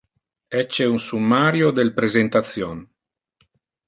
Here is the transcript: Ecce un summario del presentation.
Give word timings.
Ecce 0.61 0.85
un 0.85 0.95
summario 1.07 1.69
del 1.79 1.93
presentation. 1.99 2.81